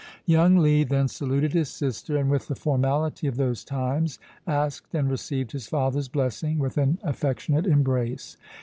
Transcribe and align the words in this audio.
Young 0.25 0.57
Lee 0.57 0.83
then 0.83 1.07
saluted 1.07 1.53
his 1.53 1.69
sister, 1.69 2.17
and, 2.17 2.31
with 2.31 2.47
the 2.47 2.55
formality 2.55 3.27
of 3.27 3.37
those 3.37 3.63
times, 3.63 4.17
asked 4.47 4.95
and 4.95 5.11
received 5.11 5.51
his 5.51 5.67
father's 5.67 6.07
blessing 6.07 6.57
with 6.57 6.75
an 6.79 6.97
affectionate 7.03 7.67
embrace. 7.67 8.35